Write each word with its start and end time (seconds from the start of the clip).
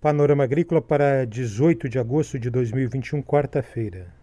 Panorama 0.00 0.44
Agrícola 0.44 0.82
para 0.82 1.24
18 1.24 1.88
de 1.88 1.98
agosto 1.98 2.38
de 2.38 2.50
2021, 2.50 3.22
quarta-feira. 3.22 4.14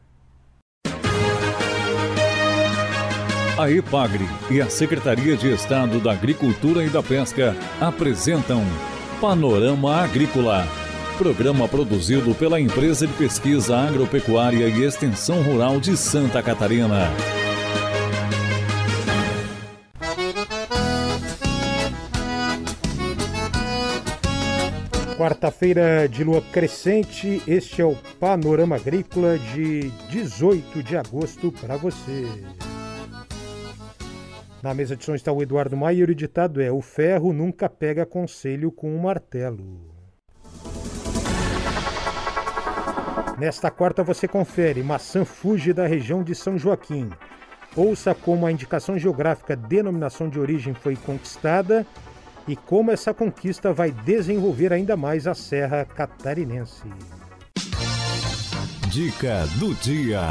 A 3.58 3.70
EPAGRE 3.70 4.26
e 4.52 4.62
a 4.62 4.70
Secretaria 4.70 5.36
de 5.36 5.52
Estado 5.52 6.00
da 6.00 6.12
Agricultura 6.12 6.84
e 6.84 6.90
da 6.90 7.02
Pesca 7.02 7.56
apresentam 7.82 8.64
Panorama 9.20 10.04
Agrícola, 10.04 10.68
programa 11.18 11.68
produzido 11.68 12.36
pela 12.36 12.60
Empresa 12.60 13.08
de 13.08 13.14
Pesquisa 13.14 13.78
Agropecuária 13.78 14.68
e 14.68 14.84
Extensão 14.84 15.42
Rural 15.42 15.80
de 15.80 15.98
Santa 15.98 16.42
Catarina. 16.42 17.10
Quarta-feira 25.24 26.06
de 26.10 26.22
lua 26.22 26.42
crescente, 26.42 27.42
este 27.48 27.82
é 27.82 27.86
o 27.86 27.96
Panorama 28.20 28.76
Agrícola 28.76 29.40
de 29.40 29.90
18 30.10 30.84
de 30.84 30.98
agosto 30.98 31.50
para 31.50 31.78
você. 31.78 32.28
Na 34.62 34.74
mesa 34.74 34.98
de 34.98 35.06
som 35.06 35.16
está 35.16 35.32
o 35.32 35.42
Eduardo 35.42 35.78
Maier 35.78 36.10
e 36.10 36.12
o 36.12 36.16
ditado 36.16 36.62
é: 36.62 36.70
O 36.70 36.82
ferro 36.82 37.32
nunca 37.32 37.70
pega 37.70 38.06
conselho 38.06 38.70
com 38.70 38.94
um 38.94 39.00
martelo. 39.00 39.96
Nesta 43.40 43.72
quarta 43.72 44.04
você 44.04 44.28
confere 44.28 44.84
maçã 44.84 45.24
Fuji 45.24 45.72
da 45.72 45.88
região 45.88 46.22
de 46.22 46.36
São 46.36 46.58
Joaquim. 46.58 47.10
Ouça 47.78 48.14
como 48.14 48.46
a 48.46 48.52
indicação 48.52 49.00
geográfica 49.00 49.56
denominação 49.56 50.28
de 50.28 50.38
origem 50.38 50.74
foi 50.74 50.98
conquistada 50.98 51.88
e 52.48 52.56
como 52.56 52.92
essa 52.92 53.14
conquista 53.14 53.72
vai 53.72 53.92
desenvolver 53.92 54.74
ainda 54.74 54.98
mais 54.98 55.28
a 55.28 55.34
Serra 55.34 55.86
Catarinense. 55.86 56.88
Dica 58.90 59.46
do 59.60 59.74
dia. 59.76 60.22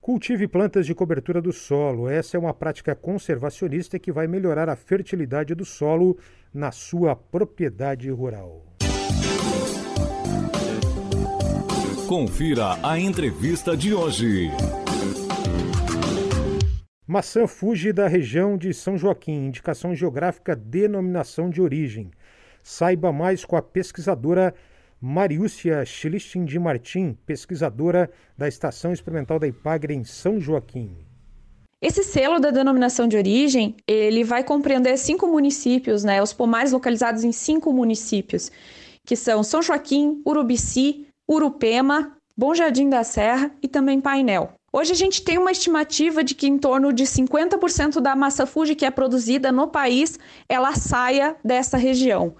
Cultive 0.00 0.48
plantas 0.48 0.86
de 0.86 0.94
cobertura 0.94 1.40
do 1.40 1.52
solo. 1.52 2.08
Essa 2.08 2.36
é 2.36 2.40
uma 2.40 2.54
prática 2.54 2.94
conservacionista 2.94 3.98
que 3.98 4.10
vai 4.10 4.26
melhorar 4.26 4.68
a 4.68 4.76
fertilidade 4.76 5.54
do 5.54 5.64
solo 5.64 6.16
na 6.52 6.70
sua 6.72 7.14
propriedade 7.14 8.10
rural. 8.10 8.64
Confira 12.06 12.78
a 12.82 12.98
entrevista 12.98 13.76
de 13.76 13.92
hoje. 13.92 14.50
Maçã 17.10 17.46
Fuji 17.46 17.90
da 17.90 18.06
região 18.06 18.58
de 18.58 18.74
São 18.74 18.98
Joaquim, 18.98 19.46
indicação 19.46 19.94
geográfica 19.94 20.54
denominação 20.54 21.48
de 21.48 21.62
origem. 21.62 22.10
Saiba 22.62 23.10
mais 23.10 23.46
com 23.46 23.56
a 23.56 23.62
pesquisadora 23.62 24.54
Mariúcia 25.00 25.82
Schlichting 25.86 26.44
de 26.44 26.58
Martim, 26.58 27.16
pesquisadora 27.24 28.10
da 28.36 28.46
Estação 28.46 28.92
Experimental 28.92 29.38
da 29.38 29.46
Ipagre 29.46 29.94
em 29.94 30.04
São 30.04 30.38
Joaquim. 30.38 30.98
Esse 31.80 32.04
selo 32.04 32.38
da 32.38 32.50
denominação 32.50 33.08
de 33.08 33.16
origem, 33.16 33.74
ele 33.86 34.22
vai 34.22 34.44
compreender 34.44 34.98
cinco 34.98 35.26
municípios, 35.26 36.04
né, 36.04 36.22
os 36.22 36.34
pomares 36.34 36.72
localizados 36.72 37.24
em 37.24 37.32
cinco 37.32 37.72
municípios, 37.72 38.52
que 39.06 39.16
são 39.16 39.42
São 39.42 39.62
Joaquim, 39.62 40.20
Urubici, 40.26 41.06
Urupema, 41.26 42.18
Bom 42.36 42.54
Jardim 42.54 42.90
da 42.90 43.02
Serra 43.02 43.50
e 43.62 43.66
também 43.66 43.98
Painel. 43.98 44.57
Hoje 44.70 44.92
a 44.92 44.96
gente 44.96 45.22
tem 45.22 45.38
uma 45.38 45.50
estimativa 45.50 46.22
de 46.22 46.34
que 46.34 46.46
em 46.46 46.58
torno 46.58 46.92
de 46.92 47.04
50% 47.04 48.00
da 48.00 48.14
massa 48.14 48.44
Fuji 48.44 48.74
que 48.74 48.84
é 48.84 48.90
produzida 48.90 49.50
no 49.50 49.66
país, 49.66 50.18
ela 50.46 50.74
saia 50.74 51.36
dessa 51.42 51.78
região. 51.78 52.34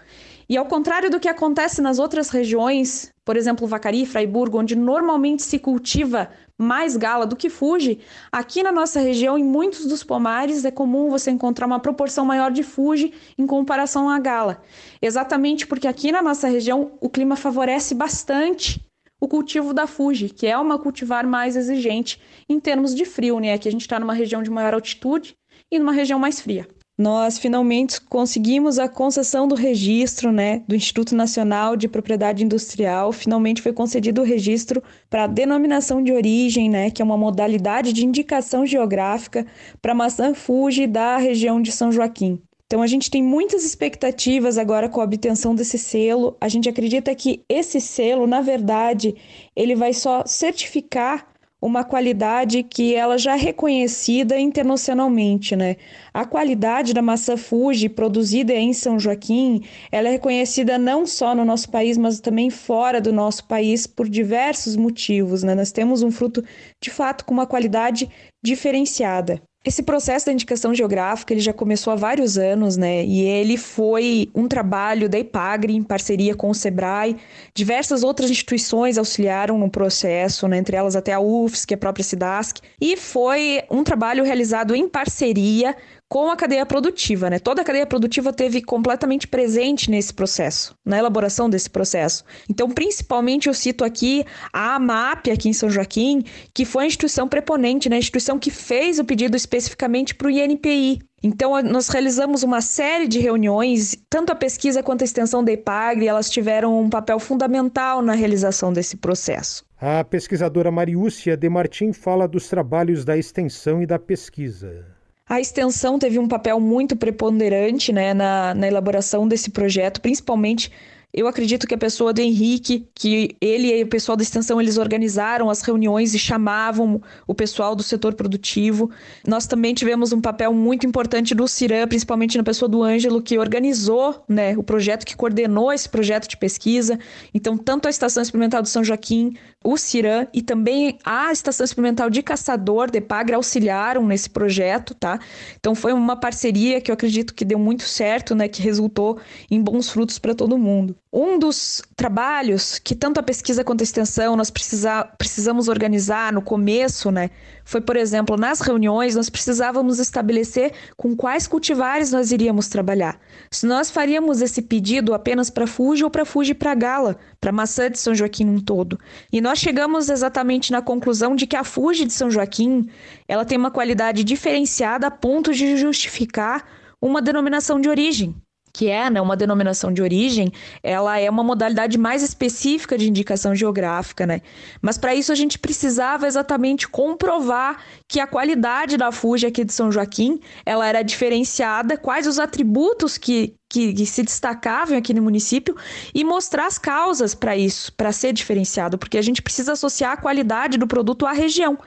E 0.46 0.56
ao 0.56 0.66
contrário 0.66 1.10
do 1.10 1.20
que 1.20 1.28
acontece 1.28 1.80
nas 1.80 1.98
outras 1.98 2.28
regiões, 2.28 3.12
por 3.24 3.36
exemplo, 3.36 3.66
Vacaria 3.66 4.06
Fraiburgo, 4.06 4.58
onde 4.58 4.76
normalmente 4.76 5.42
se 5.42 5.58
cultiva 5.58 6.30
mais 6.56 6.96
gala 6.96 7.26
do 7.26 7.36
que 7.36 7.48
Fuji, 7.48 8.00
aqui 8.32 8.62
na 8.62 8.72
nossa 8.72 9.00
região, 9.00 9.38
em 9.38 9.44
muitos 9.44 9.86
dos 9.86 10.02
pomares, 10.02 10.64
é 10.64 10.70
comum 10.70 11.08
você 11.08 11.30
encontrar 11.30 11.66
uma 11.66 11.80
proporção 11.80 12.26
maior 12.26 12.50
de 12.50 12.62
Fuji 12.62 13.12
em 13.38 13.46
comparação 13.46 14.08
à 14.08 14.18
gala. 14.18 14.60
Exatamente 15.00 15.66
porque 15.66 15.88
aqui 15.88 16.12
na 16.12 16.22
nossa 16.22 16.48
região 16.48 16.92
o 17.00 17.08
clima 17.08 17.36
favorece 17.36 17.94
bastante 17.94 18.86
o 19.20 19.28
cultivo 19.28 19.74
da 19.74 19.86
Fuji, 19.86 20.28
que 20.28 20.46
é 20.46 20.56
uma 20.56 20.78
cultivar 20.78 21.26
mais 21.26 21.56
exigente 21.56 22.20
em 22.48 22.60
termos 22.60 22.94
de 22.94 23.04
frio, 23.04 23.38
né? 23.40 23.52
Aqui 23.52 23.68
a 23.68 23.72
gente 23.72 23.82
está 23.82 23.98
numa 23.98 24.14
região 24.14 24.42
de 24.42 24.50
maior 24.50 24.74
altitude 24.74 25.36
e 25.70 25.78
numa 25.78 25.92
região 25.92 26.18
mais 26.18 26.40
fria. 26.40 26.66
Nós 26.98 27.38
finalmente 27.38 28.00
conseguimos 28.00 28.76
a 28.76 28.88
concessão 28.88 29.46
do 29.46 29.54
registro, 29.54 30.32
né, 30.32 30.64
do 30.66 30.74
Instituto 30.74 31.14
Nacional 31.14 31.76
de 31.76 31.86
Propriedade 31.86 32.42
Industrial. 32.42 33.12
Finalmente 33.12 33.62
foi 33.62 33.72
concedido 33.72 34.20
o 34.20 34.24
registro 34.24 34.82
para 35.08 35.22
a 35.22 35.28
denominação 35.28 36.02
de 36.02 36.12
origem, 36.12 36.68
né, 36.68 36.90
que 36.90 37.00
é 37.00 37.04
uma 37.04 37.16
modalidade 37.16 37.92
de 37.92 38.04
indicação 38.04 38.66
geográfica 38.66 39.46
para 39.80 39.94
maçã 39.94 40.34
Fuji 40.34 40.88
da 40.88 41.18
região 41.18 41.62
de 41.62 41.70
São 41.70 41.92
Joaquim. 41.92 42.42
Então 42.68 42.82
a 42.82 42.86
gente 42.86 43.10
tem 43.10 43.22
muitas 43.22 43.64
expectativas 43.64 44.58
agora 44.58 44.90
com 44.90 45.00
a 45.00 45.04
obtenção 45.04 45.54
desse 45.54 45.78
selo. 45.78 46.36
A 46.38 46.48
gente 46.48 46.68
acredita 46.68 47.14
que 47.14 47.42
esse 47.48 47.80
selo, 47.80 48.26
na 48.26 48.42
verdade, 48.42 49.14
ele 49.56 49.74
vai 49.74 49.94
só 49.94 50.22
certificar 50.26 51.26
uma 51.62 51.82
qualidade 51.82 52.62
que 52.62 52.94
ela 52.94 53.16
já 53.16 53.32
é 53.32 53.38
reconhecida 53.38 54.38
internacionalmente, 54.38 55.56
né? 55.56 55.76
A 56.12 56.26
qualidade 56.26 56.92
da 56.92 57.00
maçã 57.00 57.38
Fuji 57.38 57.88
produzida 57.88 58.52
em 58.52 58.74
São 58.74 59.00
Joaquim, 59.00 59.64
ela 59.90 60.08
é 60.08 60.12
reconhecida 60.12 60.76
não 60.76 61.06
só 61.06 61.34
no 61.34 61.46
nosso 61.46 61.70
país, 61.70 61.96
mas 61.96 62.20
também 62.20 62.50
fora 62.50 63.00
do 63.00 63.14
nosso 63.14 63.46
país 63.46 63.86
por 63.86 64.06
diversos 64.06 64.76
motivos, 64.76 65.42
né? 65.42 65.54
Nós 65.54 65.72
temos 65.72 66.02
um 66.02 66.10
fruto 66.10 66.44
de 66.82 66.90
fato 66.90 67.24
com 67.24 67.32
uma 67.32 67.46
qualidade 67.46 68.08
diferenciada. 68.44 69.42
Esse 69.68 69.82
processo 69.82 70.24
da 70.24 70.32
indicação 70.32 70.74
geográfica 70.74 71.34
ele 71.34 71.42
já 71.42 71.52
começou 71.52 71.92
há 71.92 71.96
vários 71.96 72.38
anos, 72.38 72.78
né? 72.78 73.04
E 73.04 73.20
ele 73.20 73.58
foi 73.58 74.30
um 74.34 74.48
trabalho 74.48 75.10
da 75.10 75.18
IPAGRE 75.18 75.76
em 75.76 75.82
parceria 75.82 76.34
com 76.34 76.48
o 76.48 76.54
SEBRAE. 76.54 77.18
Diversas 77.52 78.02
outras 78.02 78.30
instituições 78.30 78.96
auxiliaram 78.96 79.58
no 79.58 79.68
processo, 79.68 80.48
né? 80.48 80.56
entre 80.56 80.74
elas 80.74 80.96
até 80.96 81.12
a 81.12 81.20
UFSC, 81.20 81.74
a 81.74 81.76
própria 81.76 82.02
SIDASC. 82.02 82.62
E 82.80 82.96
foi 82.96 83.62
um 83.70 83.84
trabalho 83.84 84.24
realizado 84.24 84.74
em 84.74 84.88
parceria 84.88 85.76
com 86.08 86.30
a 86.30 86.36
cadeia 86.36 86.64
produtiva, 86.64 87.28
né? 87.28 87.38
Toda 87.38 87.60
a 87.60 87.64
cadeia 87.64 87.86
produtiva 87.86 88.32
teve 88.32 88.62
completamente 88.62 89.28
presente 89.28 89.90
nesse 89.90 90.12
processo, 90.14 90.74
na 90.84 90.98
elaboração 90.98 91.50
desse 91.50 91.68
processo. 91.68 92.24
Então, 92.48 92.70
principalmente 92.70 93.48
eu 93.48 93.54
cito 93.54 93.84
aqui 93.84 94.24
a 94.52 94.76
AMAP 94.76 95.30
aqui 95.30 95.48
em 95.48 95.52
São 95.52 95.68
Joaquim, 95.68 96.24
que 96.54 96.64
foi 96.64 96.84
a 96.84 96.86
instituição 96.86 97.28
preponente, 97.28 97.88
né? 97.88 97.96
A 97.96 97.98
instituição 97.98 98.38
que 98.38 98.50
fez 98.50 98.98
o 98.98 99.04
pedido 99.04 99.36
especificamente 99.36 100.14
para 100.14 100.28
o 100.28 100.30
INPI, 100.30 101.00
então, 101.22 101.60
nós 101.62 101.88
realizamos 101.88 102.44
uma 102.44 102.60
série 102.60 103.08
de 103.08 103.18
reuniões, 103.18 103.96
tanto 104.08 104.30
a 104.30 104.36
pesquisa 104.36 104.84
quanto 104.84 105.02
a 105.02 105.04
extensão 105.04 105.42
da 105.42 105.50
IPAGRE, 105.50 106.06
elas 106.06 106.30
tiveram 106.30 106.80
um 106.80 106.88
papel 106.88 107.18
fundamental 107.18 108.00
na 108.00 108.12
realização 108.12 108.72
desse 108.72 108.96
processo. 108.96 109.64
A 109.80 110.04
pesquisadora 110.04 110.70
Mariúcia 110.70 111.36
de 111.36 111.48
Martim 111.48 111.92
fala 111.92 112.28
dos 112.28 112.48
trabalhos 112.48 113.04
da 113.04 113.16
extensão 113.16 113.82
e 113.82 113.86
da 113.86 113.98
pesquisa. 113.98 114.97
A 115.28 115.40
extensão 115.40 115.98
teve 115.98 116.18
um 116.18 116.26
papel 116.26 116.58
muito 116.58 116.96
preponderante 116.96 117.92
né, 117.92 118.14
na, 118.14 118.54
na 118.54 118.66
elaboração 118.66 119.28
desse 119.28 119.50
projeto, 119.50 120.00
principalmente 120.00 120.72
eu 121.12 121.26
acredito 121.26 121.66
que 121.66 121.74
a 121.74 121.78
pessoa 121.78 122.12
do 122.12 122.20
Henrique, 122.20 122.86
que 122.94 123.34
ele 123.40 123.74
e 123.74 123.82
o 123.82 123.86
pessoal 123.86 124.14
da 124.14 124.22
extensão, 124.22 124.60
eles 124.60 124.76
organizaram 124.76 125.48
as 125.48 125.62
reuniões 125.62 126.14
e 126.14 126.18
chamavam 126.18 127.00
o 127.26 127.34
pessoal 127.34 127.74
do 127.74 127.82
setor 127.82 128.12
produtivo. 128.12 128.90
Nós 129.26 129.46
também 129.46 129.72
tivemos 129.72 130.12
um 130.12 130.20
papel 130.20 130.52
muito 130.52 130.86
importante 130.86 131.34
do 131.34 131.48
CIRAM, 131.48 131.88
principalmente 131.88 132.36
na 132.36 132.44
pessoa 132.44 132.68
do 132.68 132.82
Ângelo, 132.82 133.22
que 133.22 133.38
organizou 133.38 134.22
né, 134.28 134.56
o 134.58 134.62
projeto, 134.62 135.06
que 135.06 135.16
coordenou 135.16 135.72
esse 135.72 135.88
projeto 135.88 136.28
de 136.28 136.36
pesquisa. 136.36 136.98
Então, 137.32 137.56
tanto 137.56 137.86
a 137.86 137.90
Estação 137.90 138.22
Experimental 138.22 138.60
do 138.60 138.68
São 138.68 138.84
Joaquim, 138.84 139.34
o 139.64 139.76
CIRAM 139.76 140.26
e 140.32 140.40
também 140.40 140.98
a 141.04 141.32
Estação 141.32 141.64
Experimental 141.64 142.08
de 142.08 142.22
Caçador, 142.22 142.90
de 142.90 143.00
Pagra, 143.00 143.36
auxiliaram 143.36 144.06
nesse 144.06 144.30
projeto, 144.30 144.94
tá? 144.94 145.18
Então, 145.58 145.74
foi 145.74 145.92
uma 145.92 146.16
parceria 146.16 146.80
que 146.80 146.90
eu 146.90 146.94
acredito 146.94 147.34
que 147.34 147.44
deu 147.44 147.58
muito 147.58 147.82
certo, 147.82 148.34
né, 148.34 148.46
que 148.46 148.62
resultou 148.62 149.18
em 149.50 149.60
bons 149.60 149.90
frutos 149.90 150.18
para 150.18 150.34
todo 150.34 150.56
mundo. 150.56 150.96
Um 151.12 151.38
dos 151.38 151.82
trabalhos 151.96 152.78
que 152.78 152.94
tanto 152.94 153.18
a 153.18 153.22
pesquisa 153.22 153.64
quanto 153.64 153.80
a 153.80 153.84
extensão 153.84 154.36
nós 154.36 154.50
precisa, 154.50 155.04
precisamos 155.04 155.66
organizar 155.66 156.32
no 156.32 156.42
começo, 156.42 157.10
né, 157.10 157.30
foi, 157.64 157.82
por 157.82 157.96
exemplo, 157.96 158.34
nas 158.36 158.60
reuniões 158.60 159.14
nós 159.14 159.28
precisávamos 159.28 159.98
estabelecer 159.98 160.72
com 160.96 161.14
quais 161.14 161.46
cultivares 161.46 162.12
nós 162.12 162.32
iríamos 162.32 162.68
trabalhar. 162.68 163.20
Se 163.50 163.66
nós 163.66 163.90
faríamos 163.90 164.40
esse 164.40 164.62
pedido 164.62 165.12
apenas 165.12 165.50
para 165.50 165.66
Fuji 165.66 166.02
ou 166.02 166.10
para 166.10 166.24
Fuji 166.24 166.54
para 166.54 166.74
Gala, 166.74 167.18
para 167.38 167.52
maçã 167.52 167.90
de 167.90 167.98
São 167.98 168.14
Joaquim 168.14 168.44
num 168.44 168.58
todo. 168.58 168.98
E 169.30 169.40
nós 169.48 169.60
chegamos 169.60 170.10
exatamente 170.10 170.70
na 170.70 170.82
conclusão 170.82 171.34
de 171.34 171.46
que 171.46 171.56
a 171.56 171.64
Fuji 171.64 172.04
de 172.04 172.12
São 172.12 172.30
Joaquim, 172.30 172.86
ela 173.26 173.46
tem 173.46 173.56
uma 173.56 173.70
qualidade 173.70 174.22
diferenciada 174.22 175.06
a 175.06 175.10
ponto 175.10 175.54
de 175.54 175.74
justificar 175.74 176.66
uma 177.00 177.22
denominação 177.22 177.80
de 177.80 177.88
origem. 177.88 178.34
que 178.74 178.88
é 178.88 179.08
né, 179.08 179.20
uma 179.20 179.34
denominação 179.34 179.90
de 179.90 180.02
origem, 180.02 180.52
ela 180.82 181.18
é 181.18 181.28
uma 181.30 181.42
modalidade 181.42 181.96
mais 181.98 182.22
específica 182.22 182.98
de 182.98 183.08
indicação 183.08 183.54
geográfica, 183.54 184.26
né? 184.26 184.42
Mas 184.82 184.98
para 184.98 185.14
isso 185.14 185.32
a 185.32 185.34
gente 185.34 185.58
precisava 185.58 186.26
exatamente 186.26 186.86
comprovar 186.86 187.82
que 188.06 188.20
a 188.20 188.26
qualidade 188.26 188.96
da 188.98 189.10
Fuji 189.10 189.46
aqui 189.46 189.64
de 189.64 189.72
São 189.72 189.90
Joaquim, 189.90 190.38
ela 190.64 190.86
era 190.86 191.02
diferenciada, 191.02 191.96
quais 191.96 192.26
os 192.26 192.38
atributos 192.38 193.16
que 193.16 193.54
que, 193.68 193.92
que, 193.92 194.06
se 194.06 194.22
destacavam 194.22 194.96
aqui 194.96 195.12
no 195.12 195.22
município 195.22 195.76
e 196.14 196.24
mostrar 196.24 196.66
as 196.66 196.78
causas 196.78 197.34
para 197.34 197.56
isso, 197.56 197.92
para 197.92 198.12
ser 198.12 198.32
diferenciado, 198.32 198.96
porque 198.96 199.18
a 199.18 199.22
gente 199.22 199.42
precisa 199.42 199.72
associar 199.72 200.12
a 200.12 200.16
qualidade 200.16 200.78
do 200.78 200.86
produto 200.86 201.26
à 201.26 201.32
região. 201.32 201.78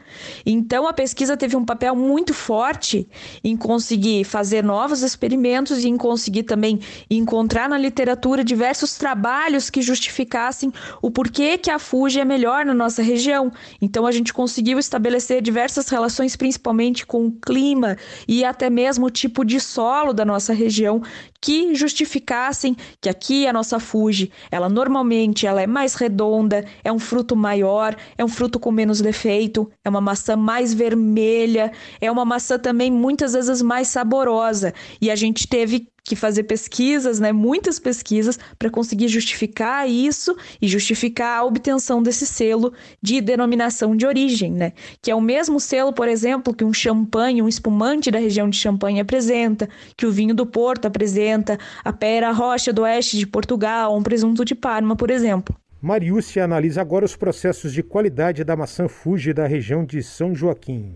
Então 0.46 0.88
a 0.88 0.94
pesquisa 0.94 1.36
teve 1.36 1.56
um 1.56 1.66
papel 1.66 1.96
muito 1.96 2.34
forte 2.34 3.08
em 3.44 3.58
conseguir 3.58 4.24
fazer 4.24 4.64
novos 4.64 5.02
experimentos 5.02 5.84
e 5.84 5.88
em 5.88 5.98
conseguir 5.98 6.44
também 6.44 6.80
encontrar 7.10 7.68
na 7.68 7.78
literatura 7.78 8.44
diversos 8.44 8.96
trabalhos 8.96 9.70
que 9.70 9.82
justificassem 9.82 10.72
o 11.02 11.10
porquê 11.10 11.58
que 11.58 11.72
a 11.72 11.80
Fuji 11.80 12.20
é 12.20 12.26
melhor 12.26 12.64
na 12.64 12.74
nossa 12.74 13.02
região. 13.02 13.52
Então 13.82 14.06
a 14.06 14.12
gente 14.12 14.34
conseguiu 14.34 14.78
estabelecer 14.78 15.42
diversas 15.42 15.90
relações, 15.90 16.36
principalmente 16.36 17.06
com 17.06 17.26
o 17.26 17.32
clima 17.32 17.98
e 18.28 18.46
até 18.46 18.70
mesmo 18.70 19.08
o 19.08 19.12
tipo 19.12 19.44
de 19.44 19.60
solo 19.60 20.14
da 20.14 20.24
nossa 20.24 20.54
região, 20.54 21.02
que 21.42 21.71
justificassem 21.76 22.76
que 23.00 23.10
aqui 23.10 23.48
a 23.48 23.54
nossa 23.54 23.80
Fuji, 23.80 24.32
ela 24.50 24.70
normalmente 24.70 25.46
ela 25.46 25.62
é 25.62 25.68
mais 25.68 25.96
redonda, 25.96 26.66
é 26.84 26.92
um 26.92 27.00
fruto 27.00 27.36
maior, 27.36 27.96
é 28.18 28.24
um 28.24 28.28
fruto 28.28 28.60
com 28.60 28.72
menos 28.72 29.02
defeito, 29.02 29.70
é 29.84 29.90
uma 29.90 30.02
maçã 30.02 30.36
mais 30.36 30.74
vermelha, 30.74 31.72
é 32.00 32.12
uma 32.12 32.26
maçã 32.26 32.58
também 32.58 32.92
muitas 32.92 33.34
vezes 33.34 33.62
mais 33.62 33.88
saborosa. 33.88 34.74
E 35.02 35.10
a 35.10 35.16
gente 35.16 35.48
teve 35.48 35.88
que 36.04 36.16
fazer 36.16 36.44
pesquisas, 36.44 37.20
né, 37.20 37.32
muitas 37.32 37.80
pesquisas, 37.80 38.40
para 38.58 38.70
conseguir 38.70 39.08
justificar 39.08 39.88
isso 39.88 40.36
e 40.62 40.68
justificar 40.68 41.40
a 41.40 41.44
obtenção 41.44 42.02
desse 42.02 42.26
selo 42.26 42.74
de 43.02 43.22
denominação 43.22 43.96
de 43.96 44.06
origem, 44.06 44.52
né, 44.52 44.74
que 45.02 45.12
é 45.12 45.16
o 45.16 45.22
mesmo 45.22 45.60
selo, 45.60 45.94
por 45.94 46.08
exemplo, 46.08 46.54
que 46.54 46.64
um 46.64 46.74
champanhe, 46.74 47.42
um 47.42 47.48
espumante 47.48 48.10
da 48.10 48.20
região 48.20 48.50
de 48.50 48.58
Champanhe 48.58 49.00
apresenta, 49.00 49.70
que 49.96 50.06
o 50.06 50.12
vinho 50.12 50.34
do 50.34 50.46
Porto 50.46 50.86
apresenta, 50.86 51.58
a 51.84 51.94
pera 51.94 52.32
rocha 52.32 52.74
do 52.74 52.82
oeste 52.82 53.18
de 53.18 53.28
Portugal, 53.28 53.96
um 53.96 54.04
presunto 54.04 54.44
de 54.44 54.56
Parma, 54.56 54.96
por 54.96 55.10
exemplo. 55.10 55.56
Mariúcia 55.82 56.44
analisa 56.44 56.80
agora 56.80 57.06
os 57.06 57.16
processos 57.16 57.74
de 57.74 57.82
qualidade 57.82 58.44
da 58.44 58.56
maçã 58.56 58.88
Fuji 58.88 59.34
da 59.34 59.48
região 59.48 59.84
de 59.84 60.04
São 60.04 60.36
Joaquim. 60.36 60.96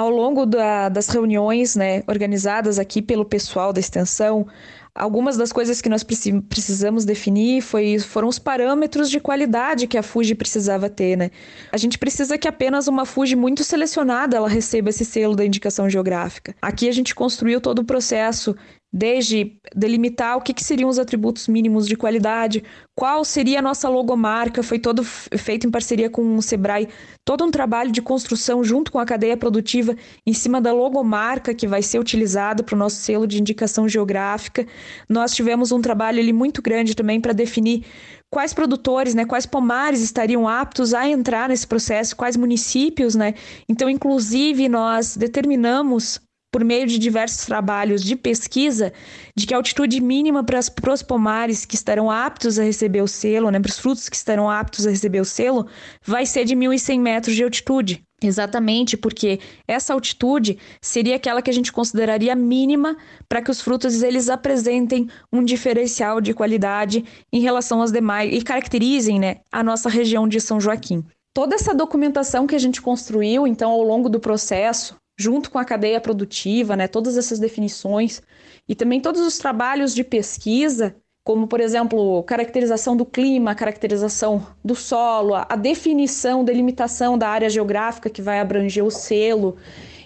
Ao 0.00 0.08
longo 0.08 0.46
da, 0.46 0.88
das 0.88 1.10
reuniões 1.10 1.76
né, 1.76 2.02
organizadas 2.06 2.78
aqui 2.78 3.02
pelo 3.02 3.22
pessoal 3.22 3.70
da 3.70 3.80
extensão, 3.80 4.46
algumas 4.94 5.36
das 5.36 5.52
coisas 5.52 5.80
que 5.80 5.88
nós 5.88 6.02
precisamos 6.02 7.04
definir 7.04 7.62
foi, 7.62 7.98
foram 7.98 8.28
os 8.28 8.38
parâmetros 8.38 9.10
de 9.10 9.20
qualidade 9.20 9.86
que 9.86 9.98
a 9.98 10.02
Fuji 10.02 10.34
precisava 10.34 10.88
ter. 10.88 11.16
Né? 11.16 11.30
A 11.72 11.76
gente 11.76 11.98
precisa 11.98 12.36
que 12.36 12.48
apenas 12.48 12.88
uma 12.88 13.04
Fuji 13.04 13.36
muito 13.36 13.64
selecionada 13.64 14.36
ela 14.36 14.48
receba 14.48 14.90
esse 14.90 15.04
selo 15.04 15.36
da 15.36 15.44
indicação 15.44 15.88
geográfica. 15.88 16.54
Aqui 16.60 16.88
a 16.88 16.92
gente 16.92 17.14
construiu 17.14 17.60
todo 17.60 17.80
o 17.80 17.84
processo 17.84 18.54
desde 18.92 19.56
delimitar 19.74 20.36
o 20.36 20.40
que, 20.40 20.52
que, 20.52 20.64
seriam 20.64 20.90
os 20.90 20.98
atributos 20.98 21.46
mínimos 21.46 21.86
de 21.86 21.96
qualidade, 21.96 22.64
qual 22.94 23.24
seria 23.24 23.60
a 23.60 23.62
nossa 23.62 23.88
logomarca, 23.88 24.62
foi 24.62 24.78
todo 24.78 25.04
feito 25.04 25.66
em 25.66 25.70
parceria 25.70 26.10
com 26.10 26.36
o 26.36 26.42
Sebrae, 26.42 26.88
todo 27.24 27.44
um 27.44 27.50
trabalho 27.50 27.92
de 27.92 28.02
construção 28.02 28.64
junto 28.64 28.90
com 28.90 28.98
a 28.98 29.06
cadeia 29.06 29.36
produtiva 29.36 29.94
em 30.26 30.32
cima 30.32 30.60
da 30.60 30.72
logomarca 30.72 31.54
que 31.54 31.68
vai 31.68 31.82
ser 31.82 32.00
utilizada 32.00 32.64
para 32.64 32.74
o 32.74 32.78
nosso 32.78 32.96
selo 32.96 33.26
de 33.26 33.40
indicação 33.40 33.88
geográfica. 33.88 34.66
Nós 35.08 35.34
tivemos 35.34 35.72
um 35.72 35.80
trabalho 35.80 36.20
ali 36.20 36.32
muito 36.32 36.62
grande 36.62 36.94
também 36.94 37.20
para 37.20 37.32
definir 37.32 37.84
quais 38.30 38.54
produtores, 38.54 39.14
né, 39.14 39.24
quais 39.24 39.46
pomares 39.46 40.00
estariam 40.00 40.46
aptos 40.46 40.94
a 40.94 41.08
entrar 41.08 41.48
nesse 41.48 41.66
processo, 41.66 42.14
quais 42.14 42.36
municípios, 42.36 43.14
né? 43.14 43.34
Então, 43.68 43.90
inclusive, 43.90 44.68
nós 44.68 45.16
determinamos 45.16 46.20
por 46.52 46.64
meio 46.64 46.86
de 46.86 46.98
diversos 46.98 47.46
trabalhos 47.46 48.02
de 48.02 48.16
pesquisa, 48.16 48.92
de 49.36 49.46
que 49.46 49.54
a 49.54 49.56
altitude 49.56 50.00
mínima 50.00 50.42
para, 50.42 50.58
os 50.92 51.02
pomares 51.02 51.64
que 51.64 51.76
estarão 51.76 52.10
aptos 52.10 52.58
a 52.58 52.64
receber 52.64 53.02
o 53.02 53.08
selo, 53.08 53.50
né, 53.50 53.60
para 53.60 53.70
os 53.70 53.78
frutos 53.78 54.08
que 54.08 54.16
estarão 54.16 54.50
aptos 54.50 54.86
a 54.86 54.90
receber 54.90 55.20
o 55.20 55.24
selo, 55.24 55.66
vai 56.04 56.26
ser 56.26 56.44
de 56.44 56.56
1.100 56.56 57.00
metros 57.00 57.36
de 57.36 57.44
altitude. 57.44 58.02
Exatamente, 58.22 58.98
porque 58.98 59.40
essa 59.66 59.94
altitude 59.94 60.58
seria 60.82 61.16
aquela 61.16 61.40
que 61.40 61.48
a 61.48 61.54
gente 61.54 61.72
consideraria 61.72 62.34
mínima 62.34 62.96
para 63.26 63.40
que 63.40 63.50
os 63.50 63.62
frutos 63.62 64.02
eles 64.02 64.28
apresentem 64.28 65.08
um 65.32 65.42
diferencial 65.42 66.20
de 66.20 66.34
qualidade 66.34 67.04
em 67.32 67.40
relação 67.40 67.80
aos 67.80 67.90
demais 67.90 68.30
e 68.32 68.42
caracterizem 68.42 69.18
né, 69.18 69.36
a 69.50 69.62
nossa 69.62 69.88
região 69.88 70.28
de 70.28 70.38
São 70.38 70.60
Joaquim. 70.60 71.02
Toda 71.32 71.54
essa 71.54 71.74
documentação 71.74 72.46
que 72.46 72.54
a 72.54 72.58
gente 72.58 72.82
construiu, 72.82 73.46
então, 73.46 73.70
ao 73.70 73.82
longo 73.82 74.08
do 74.08 74.20
processo, 74.20 74.96
junto 75.18 75.50
com 75.50 75.58
a 75.58 75.64
cadeia 75.64 76.00
produtiva, 76.00 76.76
né, 76.76 76.88
todas 76.88 77.16
essas 77.16 77.38
definições 77.38 78.20
e 78.68 78.74
também 78.74 79.00
todos 79.00 79.20
os 79.20 79.38
trabalhos 79.38 79.94
de 79.94 80.04
pesquisa, 80.04 80.96
como 81.24 81.46
por 81.46 81.60
exemplo, 81.60 82.22
caracterização 82.24 82.96
do 82.96 83.04
clima, 83.04 83.54
caracterização 83.54 84.46
do 84.64 84.74
solo, 84.74 85.34
a 85.34 85.56
definição, 85.56 86.44
delimitação 86.44 87.16
da 87.18 87.28
área 87.28 87.50
geográfica 87.50 88.10
que 88.10 88.22
vai 88.22 88.40
abranger 88.40 88.84
o 88.84 88.90
selo, 88.90 89.56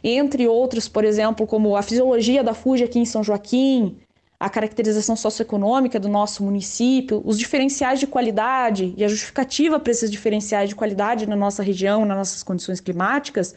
entre 0.03 0.47
outros, 0.47 0.89
por 0.89 1.05
exemplo, 1.05 1.47
como 1.47 1.77
a 1.77 1.83
fisiologia 1.83 2.43
da 2.43 2.53
Fuji 2.53 2.85
aqui 2.85 2.99
em 2.99 3.07
São 3.07 3.23
Joaquim, 3.25 3.97
a 4.39 4.51
caracterização 4.51 5.17
socioeconômica 5.17 5.99
do 5.99 6.09
nosso 6.09 6.43
município, 6.43 7.23
os 7.25 7.39
diferenciais 7.39 7.99
de 7.99 8.07
qualidade 8.07 8.93
e 8.97 9.05
a 9.05 9.09
justificativa 9.09 9.81
para 9.81 9.91
esses 9.91 10.11
diferenciais 10.11 10.69
de 10.69 10.75
qualidade 10.75 11.27
na 11.27 11.37
nossa 11.37 11.63
região, 11.63 12.05
nas 12.05 12.19
nossas 12.19 12.43
condições 12.43 12.81
climáticas, 12.81 13.55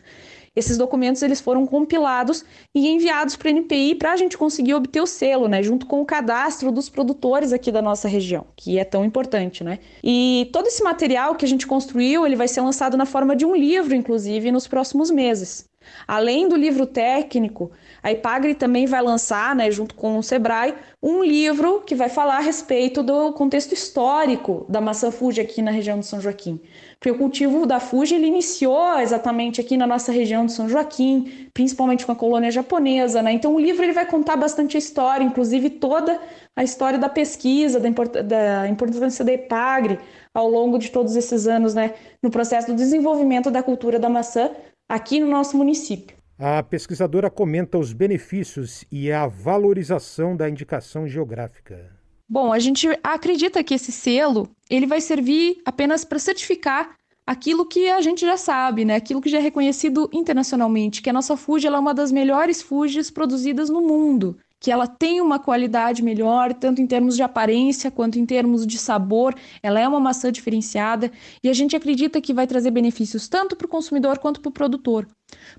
esses 0.58 0.78
documentos 0.78 1.22
eles 1.22 1.40
foram 1.40 1.68
compilados 1.68 2.44
e 2.74 2.88
enviados 2.88 3.36
para 3.36 3.50
a 3.50 3.52
NPI 3.52 3.96
para 3.96 4.12
a 4.12 4.18
gente 4.18 4.38
conseguir 4.38 4.74
obter 4.74 5.02
o 5.02 5.06
selo, 5.06 5.48
né, 5.48 5.62
junto 5.62 5.86
com 5.86 6.02
o 6.02 6.06
cadastro 6.06 6.72
dos 6.72 6.90
produtores 6.90 7.54
aqui 7.54 7.72
da 7.72 7.82
nossa 7.82 8.08
região, 8.08 8.48
que 8.56 8.80
é 8.80 8.84
tão 8.84 9.06
importante, 9.06 9.64
né? 9.64 9.80
E 10.04 10.50
todo 10.52 10.68
esse 10.68 10.84
material 10.84 11.36
que 11.36 11.46
a 11.46 11.48
gente 11.48 11.68
construiu, 11.68 12.26
ele 12.26 12.36
vai 12.36 12.48
ser 12.48 12.62
lançado 12.62 12.98
na 12.98 13.06
forma 13.06 13.36
de 13.36 13.46
um 13.46 13.56
livro, 13.56 13.94
inclusive, 13.94 14.52
nos 14.52 14.68
próximos 14.68 15.12
meses. 15.12 15.67
Além 16.08 16.48
do 16.48 16.56
livro 16.56 16.86
técnico, 16.86 17.72
a 18.02 18.12
IPAGRE 18.12 18.56
também 18.56 18.86
vai 18.86 19.02
lançar, 19.02 19.56
né, 19.56 19.70
junto 19.70 19.96
com 19.96 20.18
o 20.18 20.24
Sebrae, 20.24 20.74
um 21.02 21.24
livro 21.24 21.82
que 21.86 21.96
vai 21.96 22.10
falar 22.10 22.38
a 22.38 22.42
respeito 22.42 23.04
do 23.04 23.34
contexto 23.34 23.74
histórico 23.74 24.66
da 24.70 24.80
maçã 24.80 25.12
Fuji 25.12 25.42
aqui 25.42 25.62
na 25.62 25.72
região 25.72 26.00
de 26.00 26.06
São 26.06 26.22
Joaquim. 26.22 26.60
Porque 27.00 27.12
o 27.12 27.18
cultivo 27.18 27.66
da 27.66 27.80
Fuji 27.80 28.16
ele 28.16 28.28
iniciou 28.28 29.00
exatamente 29.00 29.62
aqui 29.62 29.78
na 29.78 29.86
nossa 29.86 30.12
região 30.12 30.46
de 30.46 30.54
São 30.54 30.68
Joaquim, 30.68 31.50
principalmente 31.54 32.06
com 32.06 32.12
a 32.12 32.16
colônia 32.16 32.50
japonesa, 32.50 33.22
né? 33.22 33.32
Então 33.34 33.54
o 33.54 33.60
livro 33.60 33.84
ele 33.84 33.94
vai 33.94 34.06
contar 34.06 34.36
bastante 34.36 34.78
a 34.78 34.80
história, 34.80 35.24
inclusive 35.24 35.70
toda 35.70 36.20
a 36.56 36.64
história 36.64 36.98
da 36.98 37.08
pesquisa, 37.08 37.80
da, 37.80 37.88
import 37.88 38.12
da 38.12 38.68
importância 38.68 39.24
da 39.24 39.34
IPAGRE 39.34 40.00
ao 40.34 40.50
longo 40.50 40.80
de 40.80 40.90
todos 40.90 41.16
esses 41.16 41.48
anos, 41.48 41.74
né, 41.74 41.94
no 42.22 42.30
processo 42.30 42.68
do 42.68 42.76
desenvolvimento 42.76 43.50
da 43.52 43.62
cultura 43.62 44.00
da 44.00 44.10
maçã 44.10 44.52
aqui 44.88 45.20
no 45.20 45.28
nosso 45.28 45.58
município. 45.58 46.18
A 46.40 46.62
pesquisadora 46.62 47.30
comenta 47.30 47.78
os 47.78 47.94
benefícios 47.94 48.86
e 48.92 49.12
a 49.12 49.26
valorização 49.26 50.36
da 50.38 50.48
indicação 50.48 51.08
geográfica. 51.08 51.98
Bom, 52.30 52.54
a 52.54 52.60
gente 52.60 52.88
acredita 53.04 53.64
que 53.64 53.74
esse 53.74 53.92
selo 53.92 54.50
ele 54.70 54.86
vai 54.86 55.02
servir 55.02 55.62
apenas 55.66 56.04
para 56.04 56.20
certificar 56.20 56.96
aquilo 57.26 57.66
que 57.66 57.90
a 57.90 58.02
gente 58.02 58.22
já 58.22 58.38
sabe, 58.38 58.86
né? 58.86 58.96
Aquilo 58.96 59.22
que 59.22 59.30
já 59.30 59.40
é 59.40 59.42
reconhecido 59.42 60.10
internacionalmente, 60.14 61.02
que 61.02 61.10
a 61.10 61.14
nossa 61.14 61.36
Fuji 61.36 61.68
é 61.68 61.72
uma 61.72 61.94
das 61.94 62.12
melhores 62.12 62.62
Fujis 62.62 63.10
produzidas 63.10 63.70
no 63.70 63.82
mundo 63.82 64.38
que 64.60 64.72
ela 64.72 64.88
tem 64.88 65.22
uma 65.22 65.40
qualidade 65.40 66.02
melhor, 66.02 66.54
tanto 66.54 66.82
em 66.82 66.88
termos 66.88 67.16
de 67.16 67.24
aparência 67.24 67.92
quanto 67.92 68.18
em 68.18 68.26
termos 68.26 68.66
de 68.66 68.78
sabor. 68.78 69.36
Ela 69.62 69.80
é 69.80 69.88
uma 69.88 70.00
maçã 70.00 70.32
diferenciada 70.32 71.12
e 71.44 71.50
a 71.50 71.54
gente 71.54 71.76
acredita 71.76 72.22
que 72.22 72.34
vai 72.34 72.48
trazer 72.48 72.72
benefícios 72.72 73.28
tanto 73.28 73.56
para 73.56 73.66
o 73.66 73.70
consumidor 73.70 74.18
quanto 74.18 74.42
para 74.42 74.50
o 74.50 74.54
produtor. 74.54 75.08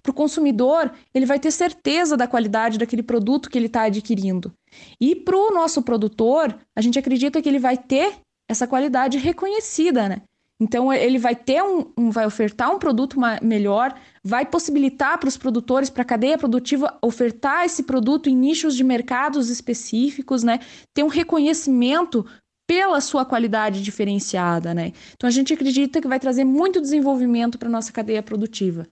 Para 0.02 0.10
o 0.10 0.14
consumidor, 0.14 0.92
ele 1.14 1.26
vai 1.26 1.38
ter 1.38 1.50
certeza 1.50 2.16
da 2.16 2.26
qualidade 2.26 2.78
daquele 2.78 3.02
produto 3.02 3.50
que 3.50 3.58
ele 3.58 3.66
está 3.66 3.82
adquirindo. 3.82 4.52
E 5.00 5.14
para 5.14 5.36
o 5.36 5.50
nosso 5.50 5.82
produtor, 5.82 6.58
a 6.74 6.80
gente 6.80 6.98
acredita 6.98 7.40
que 7.40 7.48
ele 7.48 7.58
vai 7.58 7.76
ter 7.76 8.16
essa 8.48 8.66
qualidade 8.66 9.18
reconhecida, 9.18 10.08
né? 10.08 10.22
Então 10.60 10.92
ele 10.92 11.18
vai 11.18 11.36
ter 11.36 11.62
um, 11.62 11.92
um 11.96 12.10
vai 12.10 12.26
ofertar 12.26 12.74
um 12.74 12.78
produto 12.78 13.16
melhor, 13.40 13.94
vai 14.24 14.44
possibilitar 14.44 15.18
para 15.18 15.28
os 15.28 15.36
produtores, 15.36 15.88
para 15.88 16.02
a 16.02 16.06
cadeia 16.06 16.36
produtiva 16.36 16.98
ofertar 17.00 17.64
esse 17.64 17.84
produto 17.84 18.28
em 18.28 18.36
nichos 18.36 18.74
de 18.74 18.82
mercados 18.82 19.50
específicos, 19.50 20.42
né? 20.42 20.58
Ter 20.92 21.04
um 21.04 21.08
reconhecimento 21.08 22.26
pela 22.68 23.00
sua 23.00 23.24
qualidade 23.24 23.82
diferenciada, 23.82 24.74
né? 24.74 24.92
Então 25.14 25.28
a 25.28 25.30
gente 25.30 25.54
acredita 25.54 26.00
que 26.00 26.08
vai 26.08 26.18
trazer 26.18 26.44
muito 26.44 26.80
desenvolvimento 26.80 27.56
para 27.56 27.68
nossa 27.68 27.92
cadeia 27.92 28.22
produtiva. 28.22 28.86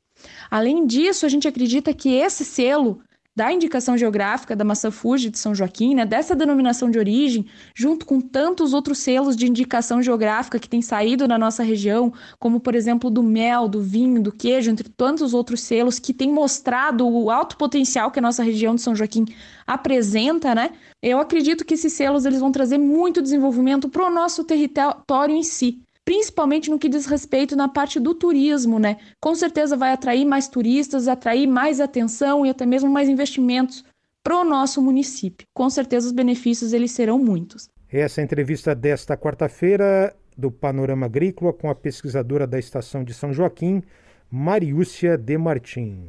Além 0.50 0.86
disso, 0.86 1.26
a 1.26 1.28
gente 1.28 1.46
acredita 1.46 1.92
que 1.92 2.10
esse 2.10 2.44
selo 2.44 3.02
da 3.36 3.52
indicação 3.52 3.98
geográfica 3.98 4.56
da 4.56 4.64
maçã 4.64 4.90
Fuji 4.90 5.28
de 5.28 5.38
São 5.38 5.54
Joaquim, 5.54 5.94
né, 5.94 6.06
dessa 6.06 6.34
denominação 6.34 6.90
de 6.90 6.98
origem, 6.98 7.44
junto 7.74 8.06
com 8.06 8.18
tantos 8.18 8.72
outros 8.72 8.98
selos 8.98 9.36
de 9.36 9.46
indicação 9.46 10.00
geográfica 10.00 10.58
que 10.58 10.68
têm 10.68 10.80
saído 10.80 11.28
na 11.28 11.38
nossa 11.38 11.62
região, 11.62 12.10
como 12.38 12.58
por 12.58 12.74
exemplo 12.74 13.10
do 13.10 13.22
mel, 13.22 13.68
do 13.68 13.82
vinho, 13.82 14.22
do 14.22 14.32
queijo, 14.32 14.70
entre 14.70 14.88
tantos 14.88 15.34
outros 15.34 15.60
selos 15.60 15.98
que 15.98 16.14
têm 16.14 16.32
mostrado 16.32 17.06
o 17.06 17.30
alto 17.30 17.58
potencial 17.58 18.10
que 18.10 18.18
a 18.18 18.22
nossa 18.22 18.42
região 18.42 18.74
de 18.74 18.80
São 18.80 18.96
Joaquim 18.96 19.26
apresenta, 19.66 20.54
né? 20.54 20.70
Eu 21.02 21.18
acredito 21.18 21.64
que 21.64 21.74
esses 21.74 21.92
selos 21.92 22.24
eles 22.24 22.40
vão 22.40 22.50
trazer 22.50 22.78
muito 22.78 23.20
desenvolvimento 23.20 23.88
para 23.88 24.06
o 24.06 24.10
nosso 24.10 24.44
território 24.44 25.34
em 25.34 25.42
si 25.42 25.85
principalmente 26.06 26.70
no 26.70 26.78
que 26.78 26.88
diz 26.88 27.04
respeito 27.04 27.56
na 27.56 27.68
parte 27.68 27.98
do 27.98 28.14
turismo, 28.14 28.78
né? 28.78 28.96
Com 29.20 29.34
certeza 29.34 29.76
vai 29.76 29.92
atrair 29.92 30.24
mais 30.24 30.46
turistas, 30.46 31.08
atrair 31.08 31.48
mais 31.48 31.80
atenção 31.80 32.46
e 32.46 32.48
até 32.48 32.64
mesmo 32.64 32.88
mais 32.88 33.08
investimentos 33.08 33.84
para 34.22 34.38
o 34.38 34.44
nosso 34.44 34.80
município. 34.80 35.46
Com 35.52 35.68
certeza 35.68 36.06
os 36.06 36.12
benefícios 36.12 36.72
eles 36.72 36.92
serão 36.92 37.18
muitos. 37.18 37.68
Essa 37.90 38.22
entrevista 38.22 38.74
desta 38.74 39.16
quarta-feira 39.16 40.14
do 40.38 40.50
Panorama 40.50 41.06
Agrícola 41.06 41.52
com 41.52 41.68
a 41.68 41.74
pesquisadora 41.74 42.46
da 42.46 42.58
Estação 42.58 43.02
de 43.02 43.12
São 43.12 43.32
Joaquim, 43.32 43.82
Mariúcia 44.30 45.18
De 45.18 45.36
Martim. 45.36 46.06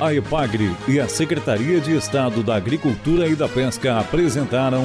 A 0.00 0.14
EPAGRE 0.14 0.70
e 0.88 1.00
a 1.00 1.08
Secretaria 1.08 1.80
de 1.80 1.96
Estado 1.96 2.42
da 2.42 2.54
Agricultura 2.54 3.26
e 3.26 3.34
da 3.34 3.48
Pesca 3.48 3.98
apresentaram 3.98 4.84